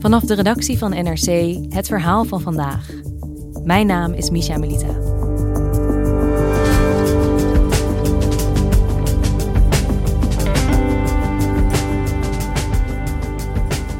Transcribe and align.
Vanaf 0.00 0.22
de 0.22 0.34
redactie 0.34 0.78
van 0.78 0.90
NRC 0.90 1.56
het 1.68 1.86
verhaal 1.86 2.24
van 2.24 2.40
vandaag. 2.40 2.90
Mijn 3.64 3.86
naam 3.86 4.12
is 4.12 4.30
Misha 4.30 4.58
Melita. 4.58 4.86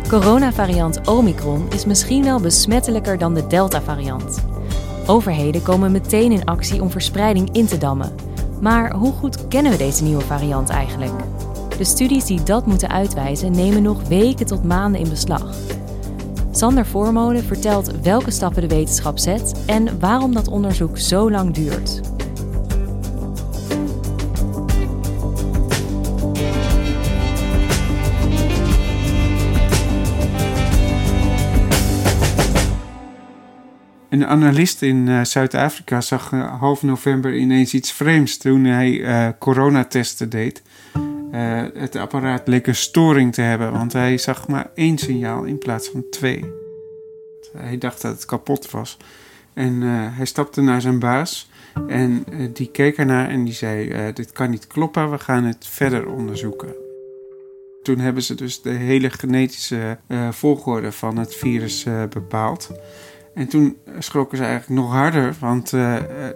Coronavariant 0.09 1.07
Omicron 1.09 1.67
is 1.71 1.85
misschien 1.85 2.25
wel 2.25 2.41
besmettelijker 2.41 3.19
dan 3.19 3.35
de 3.35 3.47
Delta-variant. 3.47 4.45
Overheden 5.07 5.63
komen 5.63 5.93
meteen 5.93 6.33
in 6.33 6.45
actie 6.45 6.83
om 6.83 6.91
verspreiding 6.91 7.49
in 7.53 7.67
te 7.67 7.79
dammen. 7.79 8.15
Maar 8.61 8.95
hoe 8.95 9.13
goed 9.13 9.49
kennen 9.49 9.73
we 9.73 9.79
deze 9.79 10.03
nieuwe 10.03 10.25
variant 10.25 10.69
eigenlijk? 10.69 11.13
De 11.79 11.85
studies 11.85 12.25
die 12.25 12.43
dat 12.43 12.67
moeten 12.67 12.89
uitwijzen 12.89 13.53
nemen 13.53 13.83
nog 13.83 14.09
weken 14.09 14.47
tot 14.47 14.65
maanden 14.65 15.01
in 15.01 15.09
beslag. 15.09 15.79
Sander 16.61 16.87
Voormolen 16.87 17.45
vertelt 17.45 18.01
welke 18.01 18.31
stappen 18.31 18.63
de 18.63 18.75
wetenschap 18.75 19.19
zet 19.19 19.65
en 19.67 19.99
waarom 19.99 20.35
dat 20.35 20.49
onderzoek 20.49 20.99
zo 20.99 21.31
lang 21.31 21.55
duurt. 21.55 22.01
Een 34.09 34.27
analist 34.27 34.83
in 34.83 35.07
uh, 35.07 35.25
Zuid-Afrika 35.25 36.01
zag 36.01 36.33
uh, 36.33 36.61
half 36.61 36.83
november 36.83 37.37
ineens 37.37 37.75
iets 37.75 37.93
vreemds 37.93 38.37
toen 38.37 38.65
hij 38.65 38.91
uh, 38.91 39.29
coronatesten 39.39 40.31
deed. 40.31 40.63
Het 41.75 41.97
apparaat 41.97 42.49
leek 42.49 42.67
een 42.67 42.75
storing 42.75 43.35
te 43.35 43.41
hebben, 43.41 43.73
want 43.73 43.93
hij 43.93 44.19
zag 44.19 44.49
maar 44.49 44.71
één 44.75 44.99
signaal 44.99 45.45
in 45.45 45.59
plaats 45.59 45.89
van 45.89 46.05
twee. 46.11 46.45
Hij 47.57 47.79
dacht 47.79 48.03
dat 48.03 48.15
het 48.15 48.25
kapot 48.25 48.71
was. 48.71 48.97
En 49.55 49.81
hij 49.83 50.27
stapte 50.27 50.61
naar 50.61 50.81
zijn 50.81 50.99
baas 50.99 51.51
en 51.89 52.25
die 52.53 52.71
keek 52.71 52.97
ernaar 52.97 53.29
en 53.29 53.45
die 53.45 53.55
zei: 53.55 54.13
Dit 54.13 54.33
kan 54.33 54.51
niet 54.51 54.67
kloppen, 54.67 55.11
we 55.11 55.19
gaan 55.19 55.45
het 55.45 55.67
verder 55.67 56.07
onderzoeken. 56.07 56.75
Toen 57.83 57.99
hebben 57.99 58.23
ze 58.23 58.35
dus 58.35 58.63
de 58.63 58.71
hele 58.71 59.11
genetische 59.11 59.99
volgorde 60.31 60.93
van 60.93 61.17
het 61.19 61.35
virus 61.35 61.87
bepaald. 62.11 62.71
En 63.35 63.49
toen 63.49 63.77
schrokken 63.99 64.39
ze 64.39 64.45
eigenlijk 64.45 64.81
nog 64.81 64.93
harder, 64.93 65.35
want 65.41 65.73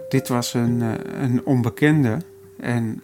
dit 0.09 0.27
was 0.27 0.53
een, 0.53 0.81
een 1.23 1.45
onbekende. 1.45 2.17
En 2.59 3.03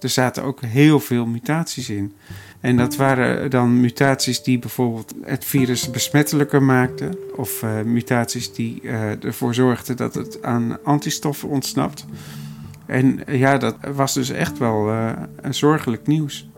er 0.00 0.08
zaten 0.08 0.42
ook 0.42 0.60
heel 0.60 1.00
veel 1.00 1.26
mutaties 1.26 1.90
in. 1.90 2.12
En 2.60 2.76
dat 2.76 2.96
waren 2.96 3.50
dan 3.50 3.80
mutaties 3.80 4.42
die 4.42 4.58
bijvoorbeeld 4.58 5.14
het 5.22 5.44
virus 5.44 5.90
besmettelijker 5.90 6.62
maakten, 6.62 7.16
of 7.36 7.64
mutaties 7.84 8.52
die 8.52 8.82
ervoor 9.22 9.54
zorgden 9.54 9.96
dat 9.96 10.14
het 10.14 10.42
aan 10.42 10.78
antistoffen 10.84 11.48
ontsnapt. 11.48 12.06
En 12.86 13.20
ja, 13.26 13.58
dat 13.58 13.76
was 13.94 14.14
dus 14.14 14.30
echt 14.30 14.58
wel 14.58 14.92
zorgelijk 15.50 16.06
nieuws. 16.06 16.48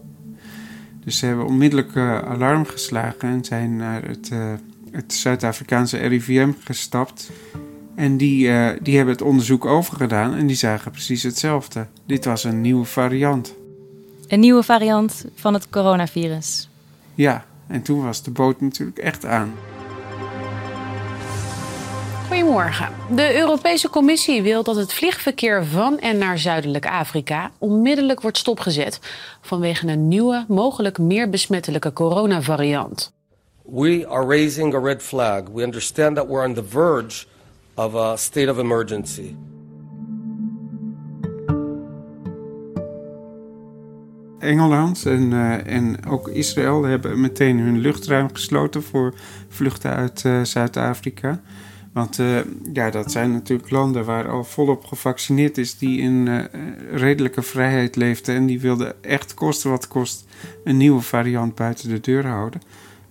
Dus 1.04 1.18
ze 1.18 1.26
hebben 1.26 1.46
onmiddellijk 1.46 1.96
alarm 2.26 2.64
geslagen 2.66 3.28
en 3.28 3.44
zijn 3.44 3.76
naar 3.76 4.02
het 4.02 4.30
het 4.90 5.14
Zuid-Afrikaanse 5.14 5.96
RIVM 5.96 6.52
gestapt. 6.64 7.30
En 8.00 8.16
die, 8.16 8.46
uh, 8.46 8.70
die 8.80 8.96
hebben 8.96 9.14
het 9.14 9.22
onderzoek 9.22 9.64
overgedaan 9.64 10.34
en 10.34 10.46
die 10.46 10.56
zagen 10.56 10.90
precies 10.90 11.22
hetzelfde. 11.22 11.86
Dit 12.06 12.24
was 12.24 12.44
een 12.44 12.60
nieuwe 12.60 12.84
variant. 12.84 13.54
Een 14.28 14.40
nieuwe 14.40 14.62
variant 14.62 15.24
van 15.34 15.54
het 15.54 15.70
coronavirus. 15.70 16.68
Ja, 17.14 17.44
en 17.66 17.82
toen 17.82 18.04
was 18.04 18.22
de 18.22 18.30
boot 18.30 18.60
natuurlijk 18.60 18.98
echt 18.98 19.24
aan. 19.24 19.52
Goedemorgen. 22.28 22.88
De 23.14 23.36
Europese 23.36 23.90
Commissie 23.90 24.42
wil 24.42 24.62
dat 24.62 24.76
het 24.76 24.92
vliegverkeer 24.92 25.64
van 25.64 25.98
en 25.98 26.18
naar 26.18 26.38
Zuidelijk 26.38 26.86
Afrika 26.86 27.50
onmiddellijk 27.58 28.20
wordt 28.20 28.38
stopgezet 28.38 29.00
vanwege 29.40 29.86
een 29.86 30.08
nieuwe, 30.08 30.44
mogelijk 30.48 30.98
meer 30.98 31.30
besmettelijke 31.30 31.92
coronavariant. 31.92 33.12
we 33.70 34.04
are 34.08 34.24
raising 34.24 34.74
a 34.74 34.80
red 34.80 35.00
flag. 35.00 35.48
We 35.48 35.62
understand 35.62 36.16
that 36.16 36.26
we're 36.28 36.42
on 36.42 36.54
the 36.54 36.62
verge 36.62 37.26
of 37.84 37.94
a 37.94 38.16
state 38.16 38.50
of 38.50 38.58
emergency. 38.58 39.34
Engeland 44.38 45.06
en, 45.06 45.30
uh, 45.30 45.66
en 45.66 46.06
ook 46.06 46.28
Israël 46.28 46.82
hebben 46.82 47.20
meteen 47.20 47.58
hun 47.58 47.78
luchtruim 47.78 48.28
gesloten 48.32 48.82
voor 48.82 49.14
vluchten 49.48 49.90
uit 49.90 50.22
uh, 50.24 50.44
Zuid-Afrika. 50.44 51.40
Want 51.92 52.18
uh, 52.18 52.38
ja, 52.72 52.90
dat 52.90 53.12
zijn 53.12 53.32
natuurlijk 53.32 53.70
landen 53.70 54.04
waar 54.04 54.28
al 54.28 54.44
volop 54.44 54.84
gevaccineerd 54.84 55.58
is, 55.58 55.78
die 55.78 56.00
in 56.00 56.48
redelijke 56.92 57.42
vrijheid 57.42 57.96
leefden. 57.96 58.34
En 58.34 58.46
die 58.46 58.60
wilden 58.60 59.02
echt 59.02 59.34
kosten 59.34 59.70
wat 59.70 59.88
kost 59.88 60.26
een 60.64 60.76
nieuwe 60.76 61.00
variant 61.00 61.54
buiten 61.54 61.88
de 61.88 62.00
deur 62.00 62.26
houden. 62.26 62.60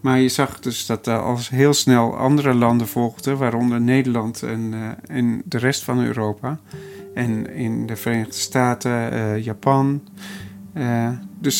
Maar 0.01 0.19
je 0.19 0.29
zag 0.29 0.59
dus 0.59 0.85
dat 0.85 1.07
er 1.07 1.21
als 1.21 1.49
heel 1.49 1.73
snel 1.73 2.17
andere 2.17 2.53
landen 2.53 2.87
volgden, 2.87 3.37
waaronder 3.37 3.81
Nederland 3.81 4.43
en, 4.43 4.71
uh, 4.73 5.17
en 5.17 5.41
de 5.45 5.57
rest 5.57 5.83
van 5.83 6.03
Europa. 6.03 6.59
En 7.13 7.53
in 7.53 7.85
de 7.85 7.95
Verenigde 7.95 8.33
Staten, 8.33 9.13
uh, 9.13 9.43
Japan. 9.43 10.01
Uh, 10.73 11.09
dus 11.39 11.59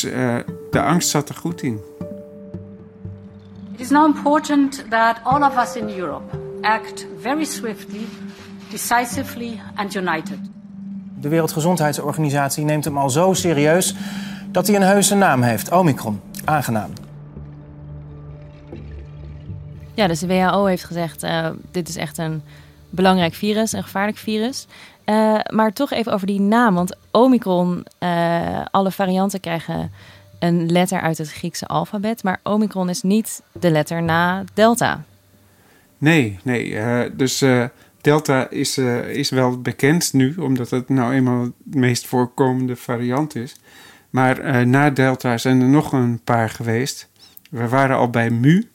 de 0.70 0.82
angst 0.82 1.08
zat 1.08 1.28
er 1.28 1.34
goed 1.34 1.62
in. 1.62 1.78
It 3.72 3.80
is 3.80 3.90
now 3.90 4.16
important 4.16 4.84
that 4.90 5.20
all 5.22 5.42
of 5.42 5.56
us 5.56 5.76
in 5.76 5.88
Europe 5.98 6.38
act 6.60 7.06
very 7.20 7.44
swiftly, 7.44 8.06
decisively 8.70 9.60
and 9.74 9.94
united. 9.94 10.38
De 11.20 11.28
Wereldgezondheidsorganisatie 11.28 12.64
neemt 12.64 12.84
hem 12.84 12.98
al 12.98 13.10
zo 13.10 13.32
serieus 13.32 13.94
dat 14.48 14.66
hij 14.66 14.76
een 14.76 14.82
heuse 14.82 15.14
naam 15.14 15.42
heeft: 15.42 15.72
Omicron. 15.72 16.20
Aangenaam. 16.44 16.90
Ja, 20.00 20.06
dus 20.06 20.18
de 20.20 20.26
WHO 20.26 20.64
heeft 20.64 20.84
gezegd: 20.84 21.24
uh, 21.24 21.48
dit 21.70 21.88
is 21.88 21.96
echt 21.96 22.18
een 22.18 22.42
belangrijk 22.90 23.34
virus, 23.34 23.72
een 23.72 23.82
gevaarlijk 23.82 24.18
virus. 24.18 24.66
Uh, 25.06 25.38
maar 25.52 25.72
toch 25.72 25.90
even 25.90 26.12
over 26.12 26.26
die 26.26 26.40
naam. 26.40 26.74
Want 26.74 26.96
Omicron, 27.10 27.86
uh, 28.02 28.64
alle 28.70 28.90
varianten 28.90 29.40
krijgen 29.40 29.92
een 30.38 30.72
letter 30.72 31.00
uit 31.00 31.18
het 31.18 31.32
Griekse 31.32 31.66
alfabet. 31.66 32.22
Maar 32.22 32.40
Omicron 32.42 32.88
is 32.88 33.02
niet 33.02 33.42
de 33.52 33.70
letter 33.70 34.02
na 34.02 34.44
Delta. 34.54 35.04
Nee, 35.98 36.38
nee. 36.42 37.16
dus 37.16 37.44
Delta 38.00 38.50
is, 38.50 38.78
is 39.08 39.30
wel 39.30 39.60
bekend 39.60 40.12
nu, 40.12 40.34
omdat 40.34 40.70
het 40.70 40.88
nou 40.88 41.12
eenmaal 41.12 41.42
het 41.42 41.74
meest 41.74 42.06
voorkomende 42.06 42.76
variant 42.76 43.36
is. 43.36 43.56
Maar 44.10 44.66
na 44.66 44.90
Delta 44.90 45.38
zijn 45.38 45.60
er 45.60 45.68
nog 45.68 45.92
een 45.92 46.20
paar 46.24 46.50
geweest. 46.50 47.08
We 47.50 47.68
waren 47.68 47.96
al 47.96 48.10
bij 48.10 48.30
Mu. 48.30 48.68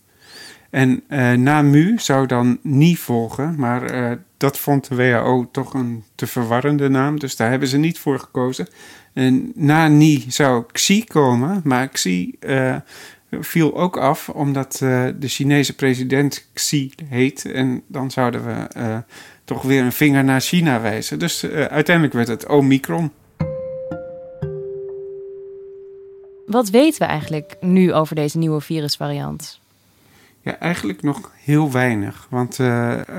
En 0.75 1.03
uh, 1.09 1.31
na 1.31 1.61
mu 1.61 1.93
zou 1.97 2.25
dan 2.25 2.59
Ni 2.61 2.95
volgen, 2.95 3.55
maar 3.57 3.95
uh, 3.95 4.11
dat 4.37 4.57
vond 4.57 4.87
de 4.89 4.95
WHO 4.95 5.47
toch 5.51 5.73
een 5.73 6.03
te 6.15 6.27
verwarrende 6.27 6.89
naam, 6.89 7.19
dus 7.19 7.35
daar 7.35 7.49
hebben 7.49 7.67
ze 7.67 7.77
niet 7.77 7.99
voor 7.99 8.19
gekozen. 8.19 8.67
En 9.13 9.51
na 9.55 9.87
Ni 9.87 10.25
zou 10.27 10.63
Xi 10.71 11.03
komen, 11.03 11.61
maar 11.63 11.87
Xi 11.87 12.35
uh, 12.39 12.75
viel 13.31 13.75
ook 13.75 13.97
af 13.97 14.29
omdat 14.29 14.77
de 15.19 15.27
Chinese 15.27 15.75
president 15.75 16.47
Xi 16.53 16.91
heet. 17.05 17.45
En 17.45 17.81
dan 17.87 18.11
zouden 18.11 18.45
we 18.45 19.03
toch 19.43 19.61
weer 19.61 19.83
een 19.83 19.91
vinger 19.91 20.23
naar 20.23 20.41
China 20.41 20.81
wijzen. 20.81 21.19
Dus 21.19 21.45
uiteindelijk 21.49 22.13
werd 22.13 22.27
het 22.27 22.47
Omicron. 22.47 23.11
Wat 26.45 26.69
weten 26.69 26.99
we 26.99 27.05
eigenlijk 27.05 27.55
nu 27.59 27.93
over 27.93 28.15
deze 28.15 28.37
nieuwe 28.37 28.61
virusvariant? 28.61 29.63
Ja, 30.45 30.59
eigenlijk 30.59 31.01
nog 31.01 31.31
heel 31.35 31.71
weinig. 31.71 32.27
Want 32.29 32.59
uh, 32.59 32.67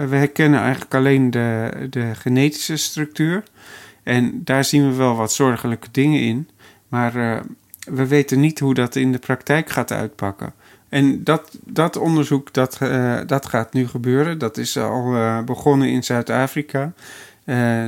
we 0.08 0.16
herkennen 0.16 0.60
eigenlijk 0.60 0.94
alleen 0.94 1.30
de, 1.30 1.70
de 1.90 2.14
genetische 2.14 2.76
structuur. 2.76 3.42
En 4.02 4.44
daar 4.44 4.64
zien 4.64 4.88
we 4.90 4.96
wel 4.96 5.16
wat 5.16 5.32
zorgelijke 5.32 5.88
dingen 5.90 6.20
in. 6.20 6.48
Maar 6.88 7.16
uh, 7.16 7.40
we 7.84 8.06
weten 8.06 8.40
niet 8.40 8.58
hoe 8.58 8.74
dat 8.74 8.96
in 8.96 9.12
de 9.12 9.18
praktijk 9.18 9.70
gaat 9.70 9.92
uitpakken. 9.92 10.52
En 10.88 11.24
dat, 11.24 11.58
dat 11.64 11.96
onderzoek 11.96 12.52
dat, 12.52 12.78
uh, 12.82 13.20
dat 13.26 13.46
gaat 13.46 13.72
nu 13.72 13.88
gebeuren. 13.88 14.38
Dat 14.38 14.56
is 14.56 14.78
al 14.78 15.14
begonnen 15.44 15.88
in 15.88 16.04
Zuid-Afrika. 16.04 16.92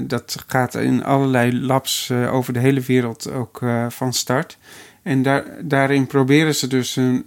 Dat 0.02 0.44
gaat 0.46 0.74
in 0.74 1.04
allerlei 1.04 1.60
labs 1.60 2.10
over 2.10 2.52
de 2.52 2.58
hele 2.58 2.80
wereld 2.80 3.32
ook 3.32 3.60
van 3.88 4.12
start. 4.12 4.58
En 5.02 5.22
daar, 5.22 5.44
daarin 5.60 6.06
proberen 6.06 6.54
ze 6.54 6.66
dus 6.66 6.96
een, 6.96 7.24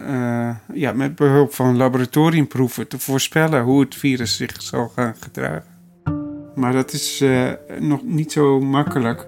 ja, 0.74 0.92
met 0.92 1.14
behulp 1.14 1.54
van 1.54 1.76
laboratoriumproeven 1.76 2.88
te 2.88 2.98
voorspellen 2.98 3.62
hoe 3.62 3.80
het 3.80 3.94
virus 3.94 4.36
zich 4.36 4.62
zal 4.62 4.88
gaan 4.88 5.14
gedragen. 5.20 5.70
Maar 6.54 6.72
dat 6.72 6.92
is 6.92 7.24
nog 7.78 8.02
niet 8.02 8.32
zo 8.32 8.60
makkelijk. 8.60 9.26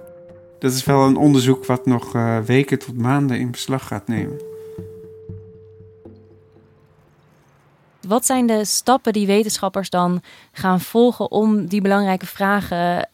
Dat 0.59 0.73
is 0.73 0.85
wel 0.85 1.05
een 1.05 1.15
onderzoek 1.15 1.65
wat 1.65 1.85
nog 1.85 2.11
weken 2.45 2.79
tot 2.79 2.97
maanden 2.97 3.39
in 3.39 3.51
beslag 3.51 3.87
gaat 3.87 4.07
nemen. 4.07 4.41
Wat 8.07 8.25
zijn 8.25 8.47
de 8.47 8.65
stappen 8.65 9.13
die 9.13 9.27
wetenschappers 9.27 9.89
dan 9.89 10.21
gaan 10.51 10.81
volgen 10.81 11.31
om 11.31 11.65
die 11.65 11.81
belangrijke 11.81 12.25
vragen 12.25 13.07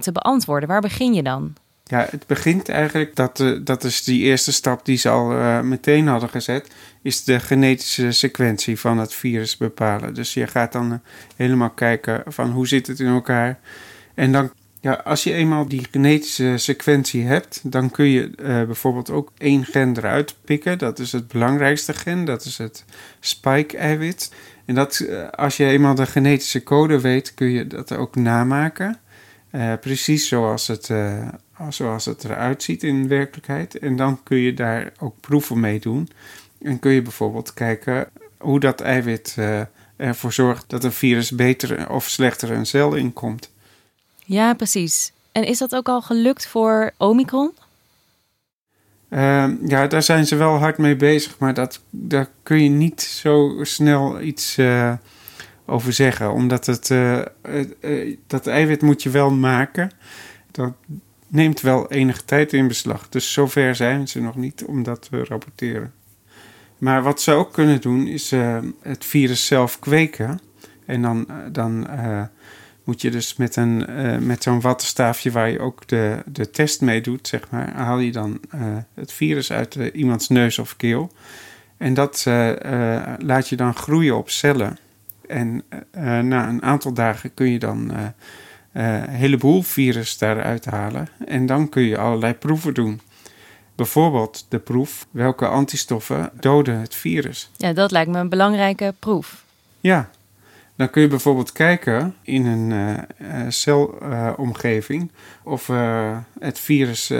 te 0.00 0.10
beantwoorden? 0.12 0.68
Waar 0.68 0.80
begin 0.80 1.14
je 1.14 1.22
dan? 1.22 1.54
Ja, 1.88 2.06
het 2.10 2.26
begint 2.26 2.68
eigenlijk, 2.68 3.16
dat, 3.16 3.40
uh, 3.40 3.58
dat 3.64 3.84
is 3.84 4.04
die 4.04 4.22
eerste 4.22 4.52
stap 4.52 4.84
die 4.84 4.96
ze 4.96 5.08
al 5.08 5.32
uh, 5.32 5.60
meteen 5.60 6.06
hadden 6.06 6.28
gezet, 6.28 6.70
is 7.02 7.24
de 7.24 7.40
genetische 7.40 8.12
sequentie 8.12 8.78
van 8.78 8.98
het 8.98 9.14
virus 9.14 9.56
bepalen. 9.56 10.14
Dus 10.14 10.34
je 10.34 10.46
gaat 10.46 10.72
dan 10.72 11.00
helemaal 11.36 11.70
kijken 11.70 12.22
van 12.26 12.50
hoe 12.50 12.68
zit 12.68 12.86
het 12.86 13.00
in 13.00 13.06
elkaar. 13.06 13.58
En 14.14 14.32
dan, 14.32 14.50
ja, 14.80 14.92
als 14.92 15.24
je 15.24 15.32
eenmaal 15.32 15.68
die 15.68 15.86
genetische 15.90 16.54
sequentie 16.56 17.24
hebt, 17.24 17.60
dan 17.62 17.90
kun 17.90 18.06
je 18.06 18.30
bijvoorbeeld 18.66 19.10
ook 19.10 19.32
één 19.38 19.64
gen 19.64 19.96
eruit 19.96 20.34
pikken. 20.44 20.78
Dat 20.78 20.98
is 20.98 21.12
het 21.12 21.28
belangrijkste 21.28 21.94
gen, 21.94 22.24
dat 22.24 22.44
is 22.44 22.58
het 22.58 22.84
spike-eiwit. 23.20 24.32
En 24.64 24.74
dat, 24.74 25.06
als 25.30 25.56
je 25.56 25.66
eenmaal 25.66 25.94
de 25.94 26.06
genetische 26.06 26.62
code 26.62 27.00
weet, 27.00 27.34
kun 27.34 27.50
je 27.50 27.66
dat 27.66 27.92
ook 27.92 28.14
namaken. 28.14 28.98
Precies 29.80 30.28
zoals 30.28 30.66
het, 30.66 30.90
zoals 31.68 32.04
het 32.04 32.24
eruit 32.24 32.62
ziet 32.62 32.82
in 32.82 33.08
werkelijkheid. 33.08 33.78
En 33.78 33.96
dan 33.96 34.22
kun 34.22 34.36
je 34.36 34.54
daar 34.54 34.92
ook 34.98 35.14
proeven 35.20 35.60
mee 35.60 35.80
doen. 35.80 36.08
En 36.62 36.78
kun 36.78 36.90
je 36.90 37.02
bijvoorbeeld 37.02 37.54
kijken 37.54 38.08
hoe 38.38 38.60
dat 38.60 38.80
eiwit 38.80 39.36
uh, 39.38 39.60
ervoor 39.96 40.32
zorgt 40.32 40.64
dat 40.66 40.84
een 40.84 40.92
virus 40.92 41.30
beter 41.30 41.90
of 41.90 42.08
slechter 42.08 42.50
een 42.50 42.66
cel 42.66 42.94
inkomt. 42.94 43.50
Ja, 44.24 44.54
precies. 44.54 45.12
En 45.32 45.44
is 45.44 45.58
dat 45.58 45.74
ook 45.74 45.88
al 45.88 46.02
gelukt 46.02 46.46
voor 46.46 46.92
Omicron? 46.96 47.52
Uh, 49.10 49.50
ja, 49.66 49.86
daar 49.86 50.02
zijn 50.02 50.26
ze 50.26 50.36
wel 50.36 50.56
hard 50.56 50.78
mee 50.78 50.96
bezig, 50.96 51.38
maar 51.38 51.54
dat, 51.54 51.80
daar 51.90 52.28
kun 52.42 52.62
je 52.62 52.68
niet 52.68 53.00
zo 53.02 53.58
snel 53.62 54.20
iets 54.20 54.58
uh, 54.58 54.92
over 55.66 55.92
zeggen. 55.92 56.32
Omdat 56.32 56.66
het, 56.66 56.90
uh, 56.90 57.22
dat 58.26 58.46
eiwit 58.46 58.82
moet 58.82 59.02
je 59.02 59.10
wel 59.10 59.30
maken. 59.30 59.90
Dat 60.50 60.72
neemt 61.36 61.60
wel 61.60 61.90
enige 61.90 62.24
tijd 62.24 62.52
in 62.52 62.68
beslag. 62.68 63.08
Dus 63.08 63.32
zover 63.32 63.74
zijn 63.74 64.08
ze 64.08 64.20
nog 64.20 64.36
niet 64.36 64.64
om 64.64 64.82
dat 64.82 65.08
te 65.10 65.24
rapporteren. 65.24 65.92
Maar 66.78 67.02
wat 67.02 67.22
ze 67.22 67.32
ook 67.32 67.52
kunnen 67.52 67.80
doen, 67.80 68.06
is 68.06 68.30
het 68.80 69.04
virus 69.04 69.46
zelf 69.46 69.78
kweken. 69.78 70.40
En 70.86 71.02
dan, 71.02 71.26
dan 71.52 71.86
moet 72.84 73.00
je 73.00 73.10
dus 73.10 73.36
met, 73.36 73.56
een, 73.56 73.86
met 74.26 74.42
zo'n 74.42 74.60
wattenstaafje 74.60 75.30
waar 75.30 75.50
je 75.50 75.58
ook 75.58 75.88
de, 75.88 76.22
de 76.26 76.50
test 76.50 76.80
mee 76.80 77.00
doet, 77.00 77.28
zeg 77.28 77.50
maar, 77.50 77.72
haal 77.74 77.98
je 77.98 78.12
dan 78.12 78.40
het 78.94 79.12
virus 79.12 79.52
uit 79.52 79.74
iemands 79.74 80.28
neus 80.28 80.58
of 80.58 80.76
keel. 80.76 81.12
En 81.76 81.94
dat 81.94 82.24
laat 83.18 83.48
je 83.48 83.56
dan 83.56 83.74
groeien 83.74 84.16
op 84.16 84.30
cellen. 84.30 84.78
En 85.26 85.64
na 86.22 86.48
een 86.48 86.62
aantal 86.62 86.92
dagen 86.92 87.34
kun 87.34 87.50
je 87.50 87.58
dan 87.58 87.92
een 88.76 89.08
heleboel 89.08 89.62
virus 89.62 90.18
daaruit 90.18 90.64
halen. 90.64 91.08
En 91.26 91.46
dan 91.46 91.68
kun 91.68 91.82
je 91.82 91.98
allerlei 91.98 92.32
proeven 92.32 92.74
doen. 92.74 93.00
Bijvoorbeeld 93.74 94.46
de 94.48 94.58
proef 94.58 95.06
welke 95.10 95.46
antistoffen 95.46 96.30
doden 96.40 96.78
het 96.80 96.94
virus. 96.94 97.50
Ja, 97.56 97.72
dat 97.72 97.90
lijkt 97.90 98.10
me 98.10 98.18
een 98.18 98.28
belangrijke 98.28 98.94
proef. 98.98 99.44
Ja, 99.80 100.10
dan 100.76 100.90
kun 100.90 101.02
je 101.02 101.08
bijvoorbeeld 101.08 101.52
kijken 101.52 102.14
in 102.22 102.46
een 102.46 102.70
uh, 103.18 103.44
celomgeving 103.48 105.02
uh, 105.02 105.52
of 105.52 105.68
uh, 105.68 106.18
het 106.38 106.58
virus 106.58 107.12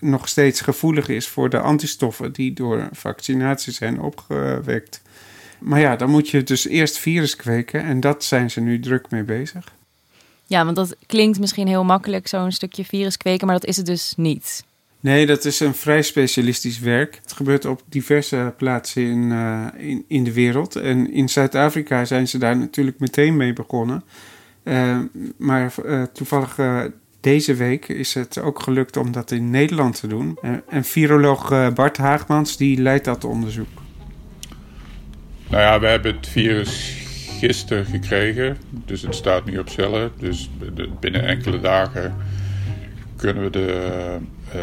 nog 0.00 0.28
steeds 0.28 0.60
gevoelig 0.60 1.08
is 1.08 1.28
voor 1.28 1.50
de 1.50 1.60
antistoffen 1.60 2.32
die 2.32 2.52
door 2.52 2.88
vaccinatie 2.92 3.72
zijn 3.72 4.00
opgewekt. 4.00 5.02
Maar 5.58 5.80
ja, 5.80 5.96
dan 5.96 6.10
moet 6.10 6.28
je 6.28 6.42
dus 6.42 6.66
eerst 6.66 6.98
virus 6.98 7.36
kweken 7.36 7.82
en 7.82 8.00
dat 8.00 8.24
zijn 8.24 8.50
ze 8.50 8.60
nu 8.60 8.80
druk 8.80 9.10
mee 9.10 9.22
bezig. 9.22 9.76
Ja, 10.48 10.64
want 10.64 10.76
dat 10.76 10.96
klinkt 11.06 11.40
misschien 11.40 11.66
heel 11.66 11.84
makkelijk, 11.84 12.28
zo'n 12.28 12.52
stukje 12.52 12.84
virus 12.84 13.16
kweken, 13.16 13.46
maar 13.46 13.58
dat 13.58 13.68
is 13.68 13.76
het 13.76 13.86
dus 13.86 14.14
niet. 14.16 14.64
Nee, 15.00 15.26
dat 15.26 15.44
is 15.44 15.60
een 15.60 15.74
vrij 15.74 16.02
specialistisch 16.02 16.78
werk. 16.78 17.18
Het 17.22 17.32
gebeurt 17.32 17.64
op 17.64 17.82
diverse 17.88 18.54
plaatsen 18.56 19.02
in, 19.02 19.30
uh, 19.30 19.66
in, 19.76 20.04
in 20.08 20.24
de 20.24 20.32
wereld. 20.32 20.76
En 20.76 21.12
in 21.12 21.28
Zuid-Afrika 21.28 22.04
zijn 22.04 22.28
ze 22.28 22.38
daar 22.38 22.56
natuurlijk 22.56 22.98
meteen 22.98 23.36
mee 23.36 23.52
begonnen. 23.52 24.02
Uh, 24.64 24.98
maar 25.36 25.74
uh, 25.84 26.02
toevallig 26.02 26.58
deze 27.20 27.54
week 27.54 27.88
is 27.88 28.14
het 28.14 28.38
ook 28.38 28.62
gelukt 28.62 28.96
om 28.96 29.12
dat 29.12 29.30
in 29.30 29.50
Nederland 29.50 30.00
te 30.00 30.06
doen. 30.06 30.38
en 30.68 30.84
viroloog 30.84 31.72
Bart 31.74 31.96
Haagmans 31.96 32.56
die 32.56 32.80
leidt 32.80 33.04
dat 33.04 33.24
onderzoek. 33.24 33.68
Nou 35.48 35.62
ja, 35.62 35.80
we 35.80 35.86
hebben 35.86 36.16
het 36.16 36.28
virus 36.28 37.06
gisteren 37.38 37.84
gekregen. 37.84 38.56
Dus 38.70 39.02
het 39.02 39.14
staat 39.14 39.44
nu 39.44 39.58
op 39.58 39.68
cellen. 39.68 40.10
Dus 40.18 40.50
binnen 41.00 41.26
enkele 41.26 41.60
dagen 41.60 42.14
kunnen 43.16 43.42
we 43.42 43.50
de 43.50 44.16
uh, 44.54 44.60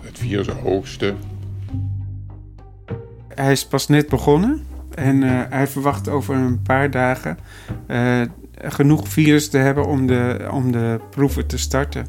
het 0.00 0.18
virus 0.18 0.48
oogsten. 0.64 1.16
Hij 3.34 3.52
is 3.52 3.66
pas 3.66 3.88
net 3.88 4.08
begonnen 4.08 4.66
en 4.94 5.22
uh, 5.22 5.42
hij 5.48 5.66
verwacht 5.66 6.08
over 6.08 6.34
een 6.34 6.62
paar 6.62 6.90
dagen 6.90 7.38
uh, 7.88 8.20
genoeg 8.54 9.08
virus 9.08 9.48
te 9.48 9.58
hebben 9.58 9.86
om 9.86 10.06
de, 10.06 10.48
om 10.50 10.72
de 10.72 11.00
proeven 11.10 11.46
te 11.46 11.58
starten. 11.58 12.06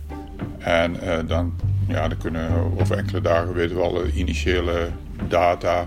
En 0.57 0.95
dan, 1.27 1.53
ja, 1.87 2.07
dan 2.07 2.17
kunnen 2.17 2.49
over 2.79 2.97
enkele 2.97 3.21
dagen 3.21 3.53
weten 3.53 3.75
we 3.75 3.81
alle 3.81 4.11
initiële 4.11 4.89
data 5.27 5.85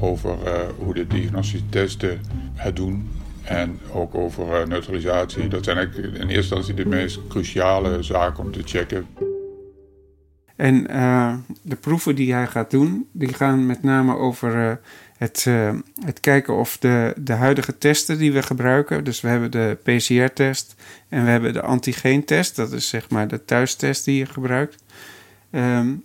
over 0.00 0.36
hoe 0.78 0.94
de 0.94 1.06
diagnostische 1.06 1.68
testen 1.68 2.20
het 2.54 2.76
doen. 2.76 3.10
En 3.42 3.78
ook 3.92 4.14
over 4.14 4.68
neutralisatie. 4.68 5.48
Dat 5.48 5.64
zijn 5.64 5.76
eigenlijk 5.76 6.14
in 6.14 6.28
eerste 6.28 6.34
instantie 6.34 6.74
de 6.74 6.86
meest 6.86 7.20
cruciale 7.28 8.02
zaken 8.02 8.44
om 8.44 8.52
te 8.52 8.62
checken. 8.64 9.06
En 10.56 10.86
uh, 10.90 11.34
de 11.62 11.76
proeven 11.76 12.14
die 12.14 12.32
hij 12.32 12.46
gaat 12.46 12.70
doen, 12.70 13.08
die 13.12 13.34
gaan 13.34 13.66
met 13.66 13.82
name 13.82 14.16
over 14.16 14.80
het, 15.16 15.46
het 16.04 16.20
kijken 16.20 16.54
of 16.54 16.78
de, 16.78 17.14
de 17.16 17.32
huidige 17.32 17.78
testen 17.78 18.18
die 18.18 18.32
we 18.32 18.42
gebruiken, 18.42 19.04
dus 19.04 19.20
we 19.20 19.28
hebben 19.28 19.50
de 19.50 19.78
PCR-test 19.82 20.74
en 21.08 21.24
we 21.24 21.30
hebben 21.30 21.52
de 21.52 21.62
antigeentest, 21.62 22.56
dat 22.56 22.72
is 22.72 22.88
zeg 22.88 23.10
maar 23.10 23.28
de 23.28 23.44
thuistest 23.44 24.04
die 24.04 24.18
je 24.18 24.26
gebruikt, 24.26 24.82
um, 25.50 26.04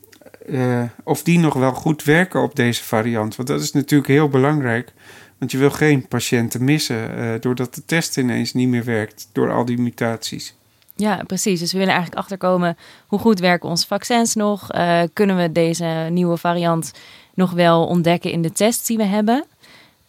of 1.03 1.23
die 1.23 1.39
nog 1.39 1.53
wel 1.53 1.73
goed 1.73 2.03
werken 2.03 2.41
op 2.41 2.55
deze 2.55 2.83
variant. 2.83 3.35
Want 3.35 3.47
dat 3.47 3.61
is 3.61 3.71
natuurlijk 3.71 4.09
heel 4.09 4.29
belangrijk, 4.29 4.93
want 5.37 5.51
je 5.51 5.57
wil 5.57 5.71
geen 5.71 6.07
patiënten 6.07 6.63
missen 6.63 7.41
doordat 7.41 7.75
de 7.75 7.85
test 7.85 8.17
ineens 8.17 8.53
niet 8.53 8.67
meer 8.67 8.83
werkt 8.83 9.29
door 9.31 9.51
al 9.51 9.65
die 9.65 9.77
mutaties. 9.77 10.55
Ja, 10.95 11.23
precies. 11.27 11.59
Dus 11.59 11.71
we 11.71 11.77
willen 11.77 11.93
eigenlijk 11.93 12.21
achterkomen 12.21 12.77
hoe 13.07 13.19
goed 13.19 13.39
werken 13.39 13.69
onze 13.69 13.87
vaccins 13.87 14.35
nog? 14.35 14.73
Uh, 14.73 15.01
kunnen 15.13 15.37
we 15.37 15.51
deze 15.51 16.07
nieuwe 16.09 16.37
variant 16.37 16.91
nog 17.33 17.51
wel 17.51 17.85
ontdekken 17.85 18.31
in 18.31 18.41
de 18.41 18.51
tests 18.51 18.87
die 18.87 18.97
we 18.97 19.03
hebben? 19.03 19.45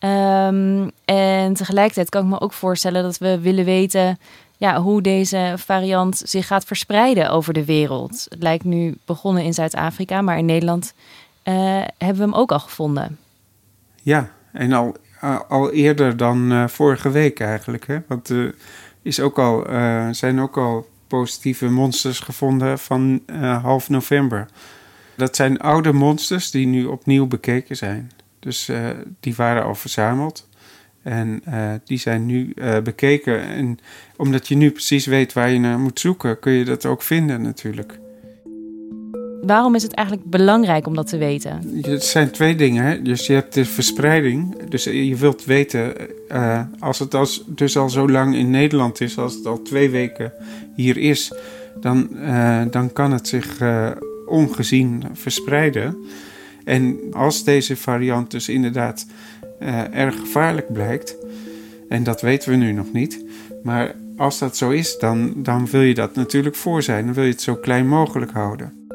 Um, 0.00 0.90
en 1.04 1.54
tegelijkertijd 1.54 2.08
kan 2.08 2.22
ik 2.22 2.28
me 2.28 2.40
ook 2.40 2.52
voorstellen 2.52 3.02
dat 3.02 3.18
we 3.18 3.40
willen 3.40 3.64
weten 3.64 4.18
ja, 4.58 4.80
hoe 4.80 5.02
deze 5.02 5.54
variant 5.56 6.22
zich 6.24 6.46
gaat 6.46 6.64
verspreiden 6.64 7.30
over 7.30 7.52
de 7.52 7.64
wereld. 7.64 8.26
Het 8.28 8.42
lijkt 8.42 8.64
nu 8.64 8.96
begonnen 9.04 9.42
in 9.42 9.54
Zuid-Afrika, 9.54 10.20
maar 10.20 10.38
in 10.38 10.44
Nederland 10.44 10.94
uh, 11.44 11.54
hebben 11.98 12.16
we 12.16 12.22
hem 12.22 12.34
ook 12.34 12.52
al 12.52 12.60
gevonden. 12.60 13.18
Ja, 14.02 14.30
en 14.52 14.72
al, 14.72 14.96
al 15.48 15.70
eerder 15.70 16.16
dan 16.16 16.52
uh, 16.52 16.68
vorige 16.68 17.10
week 17.10 17.40
eigenlijk. 17.40 17.86
Hè? 17.86 17.98
Want 18.08 18.30
is 19.08 19.20
ook 19.20 19.38
al, 19.38 19.66
eh, 19.66 20.08
zijn 20.10 20.40
ook 20.40 20.56
al 20.56 20.88
positieve 21.06 21.68
monsters 21.68 22.20
gevonden 22.20 22.78
van 22.78 23.22
eh, 23.26 23.62
half 23.62 23.88
november. 23.88 24.48
Dat 25.16 25.36
zijn 25.36 25.58
oude 25.58 25.92
monsters 25.92 26.50
die 26.50 26.66
nu 26.66 26.84
opnieuw 26.84 27.26
bekeken 27.26 27.76
zijn. 27.76 28.10
Dus 28.38 28.68
eh, 28.68 28.90
die 29.20 29.34
waren 29.34 29.64
al 29.64 29.74
verzameld. 29.74 30.47
En 31.08 31.42
die 31.84 31.98
zijn 31.98 32.26
nu 32.26 32.54
bekeken. 32.82 33.42
En 33.42 33.78
omdat 34.16 34.48
je 34.48 34.56
nu 34.56 34.70
precies 34.70 35.06
weet 35.06 35.32
waar 35.32 35.50
je 35.50 35.58
naar 35.58 35.78
moet 35.78 36.00
zoeken, 36.00 36.38
kun 36.38 36.52
je 36.52 36.64
dat 36.64 36.86
ook 36.86 37.02
vinden 37.02 37.42
natuurlijk. 37.42 37.98
Waarom 39.42 39.74
is 39.74 39.82
het 39.82 39.92
eigenlijk 39.92 40.30
belangrijk 40.30 40.86
om 40.86 40.94
dat 40.94 41.06
te 41.06 41.18
weten? 41.18 41.80
Het 41.80 42.04
zijn 42.04 42.30
twee 42.30 42.54
dingen. 42.54 42.84
Hè? 42.84 43.02
Dus 43.02 43.26
je 43.26 43.32
hebt 43.32 43.54
de 43.54 43.64
verspreiding. 43.64 44.62
Dus 44.68 44.84
je 44.84 45.16
wilt 45.16 45.44
weten, 45.44 45.94
uh, 46.32 46.60
als 46.78 46.98
het 46.98 47.14
als, 47.14 47.44
dus 47.46 47.76
al 47.76 47.90
zo 47.90 48.08
lang 48.08 48.34
in 48.34 48.50
Nederland 48.50 49.00
is, 49.00 49.18
als 49.18 49.34
het 49.34 49.46
al 49.46 49.62
twee 49.62 49.90
weken 49.90 50.32
hier 50.74 50.96
is, 50.96 51.32
dan, 51.80 52.08
dan 52.70 52.92
kan 52.92 53.12
het 53.12 53.28
zich 53.28 53.58
ongezien 54.26 55.02
verspreiden. 55.12 55.96
En 56.64 56.98
als 57.12 57.44
deze 57.44 57.76
variant 57.76 58.30
dus 58.30 58.48
inderdaad 58.48 59.06
erg 59.92 60.18
gevaarlijk 60.18 60.72
blijkt, 60.72 61.16
en 61.88 62.02
dat 62.02 62.20
weten 62.20 62.50
we 62.50 62.56
nu 62.56 62.72
nog 62.72 62.92
niet, 62.92 63.24
maar 63.62 63.94
als 64.18 64.38
dat 64.38 64.56
zo 64.56 64.70
is, 64.70 64.98
dan, 64.98 65.32
dan 65.36 65.66
wil 65.66 65.80
je 65.80 65.94
dat 65.94 66.14
natuurlijk 66.14 66.56
voor 66.56 66.82
zijn. 66.82 67.04
Dan 67.04 67.14
wil 67.14 67.24
je 67.24 67.30
het 67.30 67.42
zo 67.42 67.54
klein 67.54 67.88
mogelijk 67.88 68.30
houden. 68.30 68.86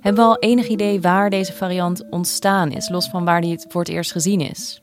Hebben 0.00 0.24
we 0.24 0.30
al 0.30 0.38
enig 0.38 0.68
idee 0.68 1.00
waar 1.00 1.30
deze 1.30 1.52
variant 1.52 2.04
ontstaan 2.10 2.72
is, 2.72 2.88
los 2.88 3.08
van 3.08 3.24
waar 3.24 3.40
die 3.40 3.52
het 3.52 3.66
voor 3.68 3.80
het 3.80 3.90
eerst 3.90 4.12
gezien 4.12 4.40
is? 4.40 4.82